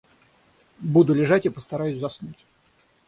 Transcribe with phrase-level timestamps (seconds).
[0.79, 2.43] Буду лежать и постараюсь заснуть.